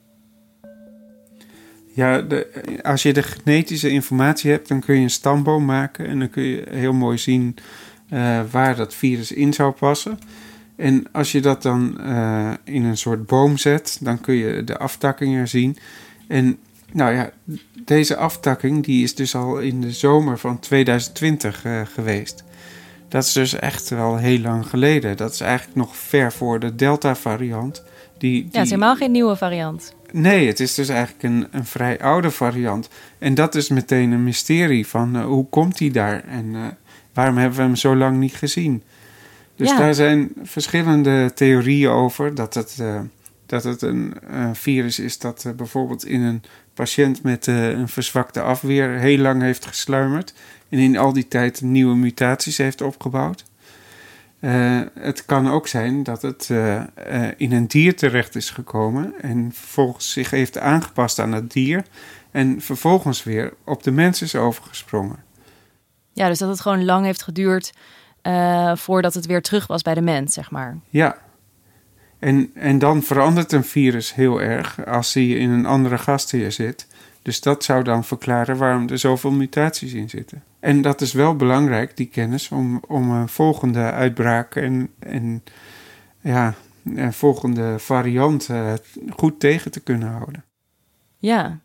Ja, 1.93 2.21
de, 2.21 2.79
als 2.83 3.03
je 3.03 3.13
de 3.13 3.23
genetische 3.23 3.89
informatie 3.89 4.51
hebt, 4.51 4.67
dan 4.67 4.79
kun 4.79 4.95
je 4.95 5.01
een 5.01 5.09
stamboom 5.09 5.65
maken 5.65 6.05
en 6.07 6.19
dan 6.19 6.29
kun 6.29 6.43
je 6.43 6.63
heel 6.69 6.93
mooi 6.93 7.17
zien 7.17 7.55
uh, 8.13 8.39
waar 8.51 8.75
dat 8.75 8.93
virus 8.93 9.31
in 9.31 9.53
zou 9.53 9.71
passen. 9.71 10.19
En 10.75 11.05
als 11.11 11.31
je 11.31 11.41
dat 11.41 11.61
dan 11.61 11.97
uh, 11.99 12.53
in 12.63 12.83
een 12.83 12.97
soort 12.97 13.25
boom 13.25 13.57
zet, 13.57 13.97
dan 14.01 14.21
kun 14.21 14.35
je 14.35 14.63
de 14.63 14.77
aftakkingen 14.77 15.47
zien. 15.47 15.77
En 16.27 16.57
nou 16.91 17.13
ja, 17.13 17.29
deze 17.85 18.15
aftakking 18.15 18.83
die 18.83 19.03
is 19.03 19.15
dus 19.15 19.35
al 19.35 19.59
in 19.59 19.81
de 19.81 19.91
zomer 19.91 20.37
van 20.37 20.59
2020 20.59 21.65
uh, 21.65 21.81
geweest. 21.93 22.43
Dat 23.07 23.23
is 23.23 23.33
dus 23.33 23.53
echt 23.53 23.89
wel 23.89 24.17
heel 24.17 24.39
lang 24.39 24.67
geleden. 24.67 25.17
Dat 25.17 25.33
is 25.33 25.39
eigenlijk 25.39 25.77
nog 25.77 25.97
ver 25.97 26.31
voor 26.31 26.59
de 26.59 26.75
Delta-variant. 26.75 27.83
Die, 28.17 28.31
die... 28.31 28.41
Ja, 28.43 28.57
het 28.57 28.63
is 28.63 28.69
helemaal 28.69 28.95
geen 28.95 29.11
nieuwe 29.11 29.35
variant. 29.35 29.95
Nee, 30.11 30.47
het 30.47 30.59
is 30.59 30.73
dus 30.73 30.89
eigenlijk 30.89 31.23
een, 31.23 31.47
een 31.51 31.65
vrij 31.65 32.01
oude 32.01 32.31
variant. 32.31 32.89
En 33.19 33.33
dat 33.33 33.55
is 33.55 33.69
meteen 33.69 34.11
een 34.11 34.23
mysterie 34.23 34.87
van 34.87 35.15
uh, 35.15 35.25
hoe 35.25 35.49
komt 35.49 35.79
hij 35.79 35.91
daar 35.91 36.23
en 36.23 36.77
waarom 37.13 37.37
hebben 37.37 37.57
we 37.57 37.63
hem 37.63 37.75
zo 37.75 37.95
lang 37.95 38.17
niet 38.17 38.35
gezien? 38.35 38.83
Dus 39.55 39.69
ja. 39.69 39.77
daar 39.77 39.93
zijn 39.93 40.31
verschillende 40.43 41.31
theorieën 41.33 41.89
over 41.89 42.35
dat 42.35 42.53
het, 42.53 42.77
uh, 42.81 42.99
dat 43.45 43.63
het 43.63 43.81
een 43.81 44.15
virus 44.53 44.99
is 44.99 45.17
dat 45.17 45.53
bijvoorbeeld 45.55 46.05
in 46.05 46.21
een 46.21 46.43
patiënt 46.73 47.23
met 47.23 47.47
een 47.47 47.87
verzwakte 47.87 48.41
afweer 48.41 48.89
heel 48.89 49.17
lang 49.17 49.41
heeft 49.41 49.65
gesluimerd 49.65 50.33
en 50.69 50.79
in 50.79 50.97
al 50.97 51.13
die 51.13 51.27
tijd 51.27 51.61
nieuwe 51.61 51.95
mutaties 51.95 52.57
heeft 52.57 52.81
opgebouwd. 52.81 53.45
Het 54.93 55.25
kan 55.25 55.49
ook 55.49 55.67
zijn 55.67 56.03
dat 56.03 56.21
het 56.21 56.49
in 57.37 57.51
een 57.51 57.67
dier 57.67 57.95
terecht 57.95 58.35
is 58.35 58.49
gekomen 58.49 59.13
en 59.21 59.51
vervolgens 59.53 60.11
zich 60.11 60.29
heeft 60.29 60.57
aangepast 60.57 61.19
aan 61.19 61.31
het 61.31 61.51
dier 61.51 61.83
en 62.31 62.61
vervolgens 62.61 63.23
weer 63.23 63.53
op 63.63 63.83
de 63.83 63.91
mens 63.91 64.21
is 64.21 64.35
overgesprongen. 64.35 65.23
Ja, 66.13 66.27
dus 66.27 66.39
dat 66.39 66.49
het 66.49 66.59
gewoon 66.61 66.85
lang 66.85 67.05
heeft 67.05 67.23
geduurd 67.23 67.73
voordat 68.73 69.13
het 69.13 69.25
weer 69.25 69.41
terug 69.41 69.67
was 69.67 69.81
bij 69.81 69.93
de 69.93 70.01
mens, 70.01 70.33
zeg 70.33 70.51
maar. 70.51 70.77
Ja, 70.89 71.17
en, 72.19 72.51
en 72.53 72.79
dan 72.79 73.03
verandert 73.03 73.51
een 73.51 73.63
virus 73.63 74.13
heel 74.13 74.41
erg 74.41 74.85
als 74.85 75.13
hij 75.13 75.27
in 75.27 75.49
een 75.49 75.65
andere 75.65 75.97
gastheer 75.97 76.51
zit. 76.51 76.87
Dus 77.21 77.41
dat 77.41 77.63
zou 77.63 77.83
dan 77.83 78.03
verklaren 78.03 78.57
waarom 78.57 78.89
er 78.89 78.99
zoveel 78.99 79.31
mutaties 79.31 79.93
in 79.93 80.09
zitten. 80.09 80.43
En 80.59 80.81
dat 80.81 81.01
is 81.01 81.13
wel 81.13 81.35
belangrijk, 81.35 81.97
die 81.97 82.07
kennis, 82.07 82.49
om, 82.49 82.81
om 82.87 83.11
een 83.11 83.29
volgende 83.29 83.79
uitbraak 83.79 84.55
en, 84.55 84.89
en 84.99 85.43
ja, 86.21 86.53
een 86.83 87.13
volgende 87.13 87.79
variant 87.79 88.49
uh, 88.49 88.73
goed 89.09 89.39
tegen 89.39 89.71
te 89.71 89.79
kunnen 89.79 90.07
houden. 90.07 90.43
Ja. 91.17 91.59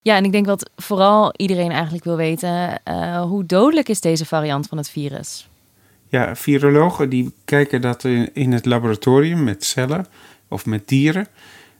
ja, 0.00 0.16
en 0.16 0.24
ik 0.24 0.32
denk 0.32 0.46
dat 0.46 0.70
vooral 0.76 1.34
iedereen 1.36 1.70
eigenlijk 1.70 2.04
wil 2.04 2.16
weten, 2.16 2.80
uh, 2.88 3.22
hoe 3.22 3.46
dodelijk 3.46 3.88
is 3.88 4.00
deze 4.00 4.26
variant 4.26 4.66
van 4.66 4.78
het 4.78 4.90
virus? 4.90 5.48
Ja, 6.14 6.36
virologen 6.36 7.08
die 7.08 7.32
kijken 7.44 7.80
dat 7.80 8.04
in, 8.04 8.30
in 8.32 8.52
het 8.52 8.64
laboratorium 8.64 9.44
met 9.44 9.64
cellen 9.64 10.06
of 10.48 10.66
met 10.66 10.88
dieren. 10.88 11.26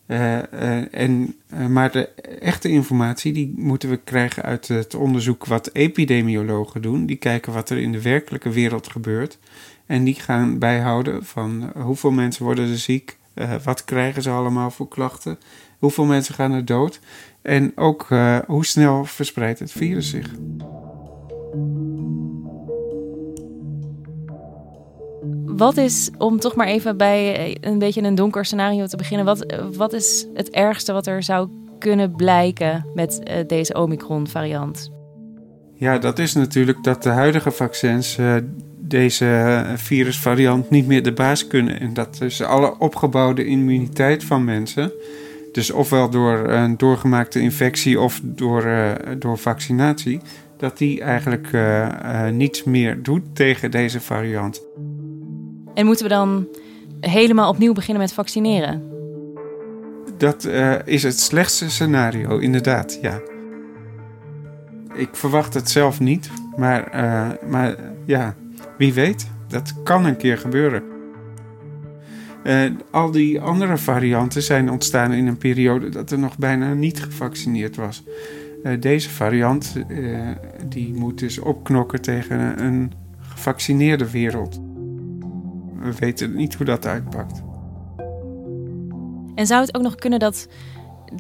Uh, 0.07 0.19
uh, 0.35 0.95
en, 0.95 1.35
uh, 1.55 1.67
maar 1.67 1.93
de 1.93 2.09
echte 2.41 2.69
informatie 2.69 3.33
die 3.33 3.53
moeten 3.57 3.91
we 3.91 3.97
krijgen 3.97 4.43
uit 4.43 4.69
het 4.69 4.95
onderzoek 4.95 5.47
wat 5.47 5.71
epidemiologen 5.73 6.83
doen. 6.83 7.07
Die 7.07 7.17
kijken 7.17 7.53
wat 7.53 7.71
er 7.71 7.79
in 7.79 7.93
de 7.93 8.03
werkelijke 8.03 8.51
wereld 8.51 8.91
gebeurt. 8.91 9.39
En 9.87 10.05
die 10.05 10.15
gaan 10.15 10.59
bijhouden 10.59 11.25
van 11.25 11.73
hoeveel 11.75 12.11
mensen 12.11 12.45
worden 12.45 12.71
er 12.71 12.79
ziek, 12.79 13.17
wat 13.65 13.85
krijgen 13.85 14.23
ze 14.23 14.31
allemaal 14.31 14.71
voor 14.71 14.89
klachten, 14.89 15.39
hoeveel 15.79 16.05
mensen 16.05 16.35
gaan 16.35 16.53
er 16.53 16.65
dood 16.65 17.01
en 17.43 17.73
ook 17.75 18.09
hoe 18.47 18.65
snel 18.65 19.05
verspreidt 19.05 19.59
het 19.59 19.73
virus 19.73 20.11
zich. 20.11 20.31
Wat 25.57 25.77
is, 25.77 26.11
om 26.19 26.39
toch 26.41 26.55
maar 26.55 26.67
even 26.67 26.97
bij 26.97 27.57
een 27.61 27.79
beetje 27.79 28.03
een 28.03 28.15
donker 28.15 28.45
scenario 28.45 28.87
te 28.87 28.97
beginnen, 28.97 29.27
wat, 29.27 29.55
wat 29.77 29.93
is 29.93 30.27
het 30.35 30.51
ergste 30.51 30.93
wat 30.93 31.07
er 31.07 31.23
zou 31.23 31.49
kunnen 31.79 32.17
blijken 32.17 32.87
met 32.95 33.21
uh, 33.25 33.35
deze 33.47 33.75
Omicron-variant? 33.75 34.91
Ja, 35.75 35.99
dat 35.99 36.19
is 36.19 36.35
natuurlijk 36.35 36.85
dat 36.85 37.03
de 37.03 37.09
huidige 37.09 37.51
vaccins 37.51 38.19
deze 38.79 39.65
virusvariant 39.77 40.71
niet 40.71 40.87
meer 40.87 41.03
de 41.03 41.13
baas 41.13 41.47
kunnen. 41.47 41.81
En 41.81 41.95
dat 41.95 42.19
dus 42.19 42.43
alle 42.43 42.79
opgebouwde 42.79 43.45
immuniteit 43.45 44.25
van 44.25 44.45
mensen, 44.45 44.93
dus 45.53 45.71
ofwel 45.71 46.11
door 46.11 46.49
een 46.49 46.77
doorgemaakte 46.77 47.41
infectie 47.41 48.01
of 48.01 48.21
door, 48.23 48.97
door 49.19 49.39
vaccinatie, 49.39 50.21
dat 50.57 50.79
die 50.79 51.01
eigenlijk 51.01 51.49
niets 52.33 52.65
meer 52.65 53.03
doet 53.03 53.23
tegen 53.33 53.71
deze 53.71 54.01
variant. 54.01 54.63
En 55.75 55.87
moeten 55.87 56.05
we 56.05 56.11
dan 56.11 56.47
helemaal 57.01 57.49
opnieuw 57.49 57.73
beginnen 57.73 58.03
met 58.03 58.13
vaccineren? 58.13 58.83
Dat 60.17 60.45
uh, 60.45 60.75
is 60.85 61.03
het 61.03 61.21
slechtste 61.21 61.71
scenario, 61.71 62.39
inderdaad, 62.39 62.99
ja. 63.03 63.21
Ik 64.95 65.09
verwacht 65.13 65.55
het 65.55 65.71
zelf 65.71 66.01
niet, 66.01 66.31
maar, 66.57 66.95
uh, 66.95 67.51
maar 67.51 67.77
ja, 68.07 68.35
wie 68.79 68.93
weet, 68.93 69.31
dat 69.49 69.83
kan 69.83 70.05
een 70.05 70.17
keer 70.17 70.39
gebeuren. 70.39 70.83
Uh, 72.45 72.71
al 72.91 73.11
die 73.11 73.41
andere 73.41 73.77
varianten 73.77 74.43
zijn 74.43 74.71
ontstaan 74.71 75.13
in 75.13 75.27
een 75.27 75.39
periode 75.39 75.89
dat 75.89 76.11
er 76.11 76.19
nog 76.19 76.39
bijna 76.39 76.75
niet 76.75 77.03
gevaccineerd 77.03 77.77
was. 77.77 78.03
deze 78.81 79.11
variant 79.11 79.75
die 80.69 80.95
moet 80.95 81.19
dus 81.19 81.39
opknokken 81.39 82.03
tegen 82.03 82.65
een 82.65 82.93
gevaccineerde 83.19 84.11
wereld 84.11 84.61
we 85.85 85.93
weten 85.99 86.35
niet 86.35 86.55
hoe 86.55 86.67
dat 86.67 86.87
uitpakt. 86.87 87.43
En 89.35 89.47
zou 89.47 89.61
het 89.61 89.77
ook 89.77 89.83
nog 89.83 89.95
kunnen 89.95 90.19
dat 90.19 90.49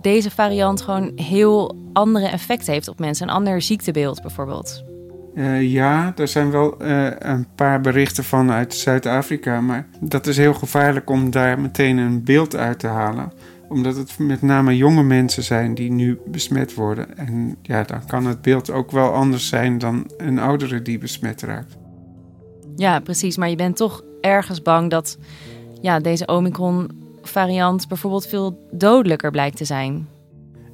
deze 0.02 0.30
variant 0.30 0.80
gewoon 0.80 1.12
heel 1.16 1.76
andere 1.92 2.26
effecten 2.26 2.73
heeft 2.73 2.88
op 2.88 2.99
mensen? 2.99 3.28
Een 3.28 3.35
ander 3.35 3.62
ziektebeeld 3.62 4.23
bijvoorbeeld? 4.23 4.85
Uh, 5.35 5.73
ja, 5.73 6.12
er 6.16 6.28
zijn 6.28 6.50
wel 6.50 6.83
uh, 6.83 7.06
een 7.18 7.47
paar 7.54 7.80
berichten 7.80 8.25
van 8.25 8.50
uit 8.50 8.75
Zuid-Afrika. 8.75 9.61
Maar 9.61 9.87
dat 10.00 10.26
is 10.26 10.37
heel 10.37 10.54
gevaarlijk 10.54 11.11
om 11.11 11.30
daar 11.30 11.61
meteen 11.61 11.97
een 11.97 12.25
beeld 12.25 12.56
uit 12.56 12.78
te 12.78 12.87
halen. 12.87 13.33
Omdat 13.68 13.97
het 13.97 14.18
met 14.18 14.42
name 14.42 14.76
jonge 14.76 15.02
mensen 15.02 15.42
zijn 15.42 15.75
die 15.75 15.90
nu 15.90 16.18
besmet 16.26 16.75
worden. 16.75 17.16
En 17.16 17.56
ja, 17.62 17.83
dan 17.83 18.06
kan 18.06 18.26
het 18.26 18.42
beeld 18.42 18.71
ook 18.71 18.90
wel 18.90 19.12
anders 19.12 19.49
zijn 19.49 19.78
dan 19.78 20.11
een 20.16 20.38
oudere 20.38 20.83
die 20.83 20.99
besmet 20.99 21.42
raakt. 21.42 21.76
Ja, 22.76 23.00
precies. 23.00 23.37
Maar 23.37 23.50
je 23.50 23.56
bent 23.56 23.76
toch 23.76 24.02
ergens 24.24 24.62
bang 24.62 24.90
dat 24.90 25.18
ja, 25.80 26.00
deze 26.00 26.26
Omicron-variant 26.26 27.88
bijvoorbeeld 27.88 28.26
veel 28.26 28.68
dodelijker 28.70 29.30
blijkt 29.30 29.56
te 29.56 29.64
zijn. 29.64 30.08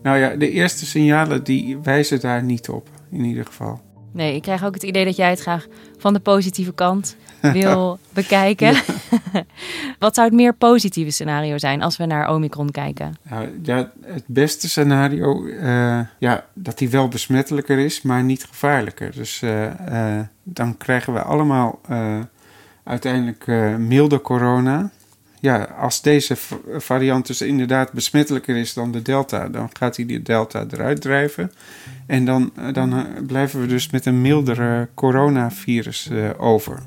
Nou 0.02 0.18
ja, 0.18 0.36
de 0.36 0.50
eerste 0.50 0.86
signalen 0.86 1.44
die 1.44 1.78
wijzen 1.82 2.20
daar 2.20 2.42
niet 2.42 2.68
op, 2.68 2.88
in 3.10 3.24
ieder 3.24 3.46
geval. 3.46 3.80
Nee, 4.12 4.34
ik 4.34 4.42
krijg 4.42 4.64
ook 4.64 4.74
het 4.74 4.82
idee 4.82 5.04
dat 5.04 5.16
jij 5.16 5.30
het 5.30 5.40
graag 5.40 5.66
van 5.98 6.12
de 6.12 6.20
positieve 6.20 6.72
kant 6.72 7.16
wil 7.52 7.98
bekijken. 8.12 8.74
Wat 9.98 10.14
zou 10.14 10.26
het 10.26 10.36
meer 10.36 10.54
positieve 10.54 11.10
scenario 11.10 11.58
zijn 11.58 11.82
als 11.82 11.96
we 11.96 12.06
naar 12.06 12.32
Omicron 12.34 12.70
kijken? 12.70 13.14
Ja, 13.30 13.46
ja 13.62 13.90
het 14.04 14.24
beste 14.26 14.68
scenario, 14.68 15.46
uh, 15.46 16.00
ja, 16.18 16.44
dat 16.54 16.78
hij 16.78 16.90
wel 16.90 17.08
besmettelijker 17.08 17.78
is, 17.78 18.02
maar 18.02 18.22
niet 18.22 18.44
gevaarlijker. 18.44 19.12
Dus 19.12 19.42
uh, 19.42 19.64
uh, 19.64 20.20
dan 20.42 20.76
krijgen 20.76 21.12
we 21.12 21.22
allemaal 21.22 21.80
uiteindelijk 22.90 23.46
milde 23.78 24.20
corona. 24.20 24.90
Ja, 25.40 25.62
als 25.62 26.02
deze 26.02 26.36
variant 26.78 27.26
dus 27.26 27.42
inderdaad 27.42 27.92
besmettelijker 27.92 28.56
is 28.56 28.74
dan 28.74 28.92
de 28.92 29.02
Delta, 29.02 29.48
dan 29.48 29.70
gaat 29.72 29.96
hij 29.96 30.06
die 30.06 30.22
Delta 30.22 30.66
eruit 30.70 31.00
drijven. 31.00 31.52
En 32.06 32.24
dan, 32.24 32.52
dan 32.72 33.06
blijven 33.26 33.60
we 33.60 33.66
dus 33.66 33.90
met 33.90 34.06
een 34.06 34.20
mildere 34.20 34.88
coronavirus 34.94 36.10
over. 36.36 36.82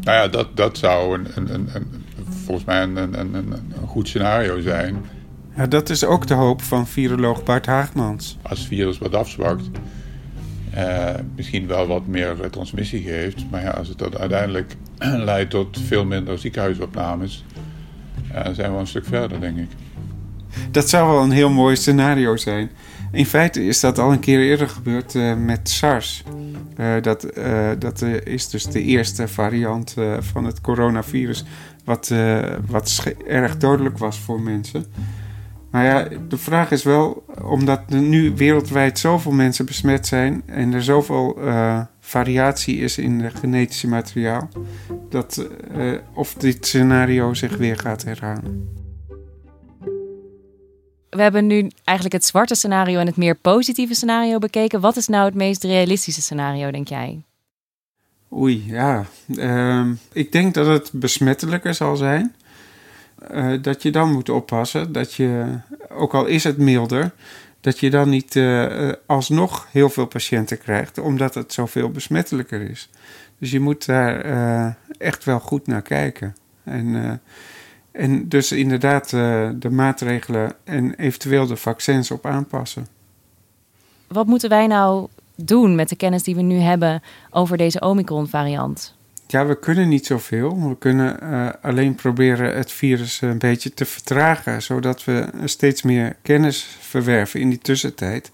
Nou 0.00 0.16
ja, 0.16 0.28
dat, 0.28 0.56
dat 0.56 0.78
zou 0.78 1.18
een, 1.18 1.26
een, 1.34 1.54
een, 1.54 1.68
een 1.74 2.02
volgens 2.50 2.64
mij 2.64 2.82
een, 2.82 3.20
een, 3.20 3.54
goed 3.86 4.08
scenario 4.08 4.60
zijn. 4.60 5.04
Ja, 5.56 5.66
dat 5.66 5.90
is 5.90 6.04
ook 6.04 6.26
de 6.26 6.34
hoop 6.34 6.62
van 6.62 6.86
viroloog 6.86 7.42
Bart 7.42 7.66
Haagmans. 7.66 8.38
Als 8.42 8.58
het 8.58 8.68
virus 8.68 8.98
wat 8.98 9.14
afzwakt, 9.14 9.70
eh, 10.70 11.14
misschien 11.36 11.66
wel 11.66 11.86
wat 11.86 12.06
meer 12.06 12.50
transmissie 12.50 13.02
geeft. 13.02 13.44
Maar 13.50 13.62
ja, 13.62 13.70
als 13.70 13.88
het 13.88 13.98
dat 13.98 14.18
uiteindelijk 14.18 14.76
leidt 15.30 15.50
tot 15.50 15.78
veel 15.86 16.04
minder 16.04 16.38
ziekenhuisopnames, 16.38 17.44
uh, 18.32 18.46
zijn 18.52 18.72
we 18.72 18.78
een 18.78 18.86
stuk 18.86 19.04
verder, 19.04 19.40
denk 19.40 19.56
ik. 19.56 19.68
Dat 20.70 20.88
zou 20.88 21.08
wel 21.08 21.22
een 21.22 21.30
heel 21.30 21.50
mooi 21.50 21.76
scenario 21.76 22.36
zijn. 22.36 22.70
In 23.12 23.26
feite 23.26 23.64
is 23.64 23.80
dat 23.80 23.98
al 23.98 24.12
een 24.12 24.20
keer 24.20 24.40
eerder 24.40 24.68
gebeurd 24.68 25.14
uh, 25.14 25.34
met 25.34 25.68
SARS. 25.68 26.22
Uh, 26.76 27.02
dat 27.02 27.38
uh, 27.38 27.70
dat 27.78 28.02
is 28.24 28.48
dus 28.48 28.64
de 28.64 28.82
eerste 28.82 29.28
variant 29.28 29.96
van 30.18 30.44
het 30.44 30.60
coronavirus, 30.60 31.44
wat, 31.84 32.12
wat 32.66 33.14
erg 33.26 33.56
dodelijk 33.56 33.98
was 33.98 34.18
voor 34.18 34.40
mensen. 34.40 34.84
Maar 35.70 35.84
ja, 35.84 36.08
de 36.28 36.38
vraag 36.38 36.70
is 36.70 36.82
wel, 36.82 37.24
omdat 37.42 37.80
er 37.88 38.00
nu 38.00 38.32
wereldwijd 38.36 38.98
zoveel 38.98 39.32
mensen 39.32 39.66
besmet 39.66 40.06
zijn 40.06 40.42
en 40.46 40.72
er 40.72 40.82
zoveel 40.82 41.38
variatie 42.10 42.76
is 42.76 42.98
in 42.98 43.20
het 43.20 43.34
genetische 43.34 43.88
materiaal, 43.88 44.48
dat, 45.08 45.48
of 46.14 46.34
dit 46.34 46.66
scenario 46.66 47.34
zich 47.34 47.56
weer 47.56 47.78
gaat 47.78 48.04
herhalen 48.04 48.78
we 51.10 51.22
hebben 51.22 51.46
nu 51.46 51.70
eigenlijk 51.84 52.16
het 52.16 52.24
zwarte 52.24 52.54
scenario 52.54 52.98
en 52.98 53.06
het 53.06 53.16
meer 53.16 53.34
positieve 53.34 53.94
scenario 53.94 54.38
bekeken. 54.38 54.80
Wat 54.80 54.96
is 54.96 55.08
nou 55.08 55.24
het 55.24 55.34
meest 55.34 55.64
realistische 55.64 56.22
scenario, 56.22 56.70
denk 56.70 56.88
jij? 56.88 57.22
Oei, 58.32 58.64
ja. 58.66 59.04
Uh, 59.26 59.86
ik 60.12 60.32
denk 60.32 60.54
dat 60.54 60.66
het 60.66 60.90
besmettelijker 60.92 61.74
zal 61.74 61.96
zijn. 61.96 62.34
Uh, 63.32 63.62
dat 63.62 63.82
je 63.82 63.90
dan 63.90 64.12
moet 64.12 64.28
oppassen 64.28 64.92
dat 64.92 65.14
je, 65.14 65.58
ook 65.88 66.14
al 66.14 66.26
is 66.26 66.44
het 66.44 66.58
milder, 66.58 67.12
dat 67.60 67.78
je 67.78 67.90
dan 67.90 68.08
niet 68.08 68.34
uh, 68.34 68.92
alsnog 69.06 69.68
heel 69.70 69.90
veel 69.90 70.06
patiënten 70.06 70.58
krijgt, 70.58 70.98
omdat 70.98 71.34
het 71.34 71.52
zoveel 71.52 71.90
besmettelijker 71.90 72.70
is. 72.70 72.90
Dus 73.38 73.50
je 73.50 73.60
moet 73.60 73.86
daar 73.86 74.26
uh, 74.26 74.72
echt 74.98 75.24
wel 75.24 75.40
goed 75.40 75.66
naar 75.66 75.82
kijken. 75.82 76.36
En 76.64 77.20
en 77.92 78.28
dus 78.28 78.52
inderdaad 78.52 79.10
de 79.10 79.70
maatregelen 79.70 80.52
en 80.64 80.94
eventueel 80.94 81.46
de 81.46 81.56
vaccins 81.56 82.10
op 82.10 82.26
aanpassen. 82.26 82.86
Wat 84.08 84.26
moeten 84.26 84.48
wij 84.48 84.66
nou 84.66 85.08
doen 85.34 85.74
met 85.74 85.88
de 85.88 85.96
kennis 85.96 86.22
die 86.22 86.34
we 86.34 86.42
nu 86.42 86.58
hebben 86.58 87.02
over 87.30 87.56
deze 87.56 87.80
Omicron-variant? 87.80 88.98
Ja, 89.30 89.46
we 89.46 89.58
kunnen 89.58 89.88
niet 89.88 90.06
zoveel. 90.06 90.68
We 90.68 90.78
kunnen 90.78 91.18
uh, 91.22 91.48
alleen 91.62 91.94
proberen 91.94 92.56
het 92.56 92.72
virus 92.72 93.20
een 93.20 93.38
beetje 93.38 93.74
te 93.74 93.84
vertragen, 93.84 94.62
zodat 94.62 95.04
we 95.04 95.28
steeds 95.44 95.82
meer 95.82 96.16
kennis 96.22 96.62
verwerven 96.80 97.40
in 97.40 97.48
die 97.48 97.58
tussentijd. 97.58 98.30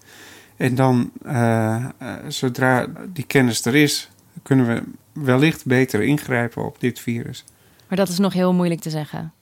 En 0.55 0.75
dan, 0.75 1.11
uh, 1.25 1.85
zodra 2.27 2.85
die 3.13 3.25
kennis 3.25 3.65
er 3.65 3.75
is, 3.75 4.09
kunnen 4.43 4.67
we 4.67 4.83
wellicht 5.23 5.65
beter 5.65 6.01
ingrijpen 6.01 6.65
op 6.65 6.79
dit 6.79 6.99
virus. 6.99 7.43
Maar 7.87 7.97
dat 7.97 8.09
is 8.09 8.17
nog 8.17 8.33
heel 8.33 8.53
moeilijk 8.53 8.81
te 8.81 8.89
zeggen. 8.89 9.33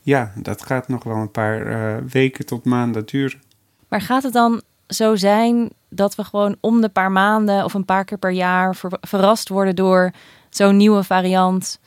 Ja, 0.00 0.32
dat 0.34 0.62
gaat 0.62 0.88
nog 0.88 1.04
wel 1.04 1.16
een 1.16 1.30
paar 1.30 2.06
weken 2.06 2.46
tot 2.46 2.64
maanden 2.64 3.06
duren. 3.06 3.40
Maar 3.88 4.00
gaat 4.00 4.22
het 4.22 4.32
dan 4.32 4.62
zo 4.86 5.16
zijn 5.16 5.70
dat 5.88 6.14
we 6.14 6.24
gewoon 6.24 6.56
om 6.60 6.80
de 6.80 6.88
paar 6.88 7.12
maanden 7.12 7.64
of 7.64 7.74
een 7.74 7.84
paar 7.84 8.04
keer 8.04 8.18
per 8.18 8.30
jaar 8.30 8.76
ver 8.76 8.98
verrast 9.00 9.48
worden 9.48 9.76
door 9.76 10.12
zo'n 10.58 10.76
nieuwe 10.76 11.02
variant 11.02 11.80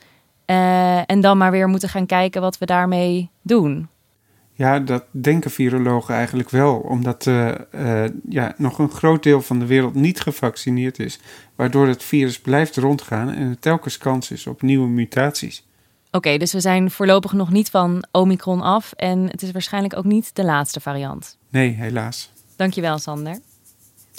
uh, 0.46 1.10
en 1.10 1.22
dan 1.22 1.38
maar 1.38 1.52
weer 1.52 1.68
moeten 1.68 1.90
gaan 1.90 2.06
kijken 2.06 2.42
wat 2.42 2.58
we 2.58 2.66
daarmee 2.66 3.30
doen? 3.42 3.90
Ja, 4.54 4.80
dat 4.80 5.04
denken 5.12 5.52
virologen 5.52 6.16
eigenlijk 6.16 6.50
wel, 6.50 6.76
omdat 6.76 7.26
uh, 7.26 7.52
uh, 7.76 8.04
ja, 8.30 8.54
nog 8.58 8.80
een 8.80 8.90
groot 8.90 9.24
deel 9.24 9.42
van 9.42 9.60
de 9.60 9.66
wereld 9.66 9.94
niet 9.94 10.20
gevaccineerd 10.20 11.00
is, 11.00 11.20
waardoor 11.56 11.88
het 11.88 12.04
virus 12.04 12.40
blijft 12.40 12.76
rondgaan 12.76 13.30
en 13.30 13.50
er 13.50 13.60
telkens 13.60 13.98
kans 13.98 14.32
is 14.32 14.48
op 14.48 14.62
nieuwe 14.62 14.88
mutaties. 14.88 15.66
Oké, 16.12 16.38
dus 16.38 16.54
we 16.54 16.60
zijn 16.60 16.92
voorlopig 16.92 17.34
nog 17.34 17.52
niet 17.52 17.70
van 17.70 18.06
Omicron 18.12 18.62
af 18.62 18.94
en 18.94 19.28
het 19.30 19.42
is 19.42 19.52
waarschijnlijk 19.52 19.98
ook 19.98 20.06
niet 20.06 20.36
de 20.36 20.44
laatste 20.44 20.80
variant. 20.80 21.38
Nee, 21.50 21.70
helaas. 21.70 22.32
Dankjewel, 22.56 22.98
Sander. 22.98 23.40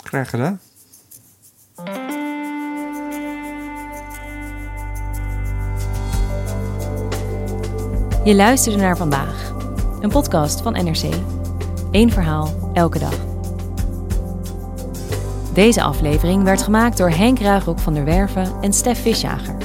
Graag 0.03 0.31
gedaan. 0.31 0.61
Je 8.25 8.35
luisterde 8.35 8.79
naar 8.79 8.97
vandaag, 8.97 9.53
een 10.01 10.11
podcast 10.11 10.61
van 10.61 10.73
NRC. 10.73 11.15
Eén 11.91 12.11
verhaal, 12.11 12.71
elke 12.73 12.99
dag. 12.99 13.15
Deze 15.53 15.83
aflevering 15.83 16.43
werd 16.43 16.63
gemaakt 16.63 16.97
door 16.97 17.11
Henk 17.11 17.39
Ruigrok 17.39 17.79
van 17.79 17.95
der 17.95 18.05
Werven 18.05 18.53
en 18.61 18.73
Stef 18.73 19.03
Visjager. 19.03 19.57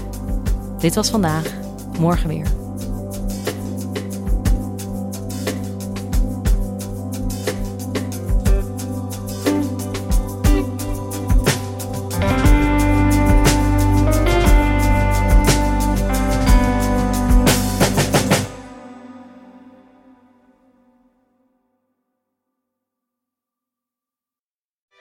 Dit 0.77 0.95
was 0.95 1.09
vandaag 1.09 1.53
morgen 1.99 2.27
weer. 2.27 2.56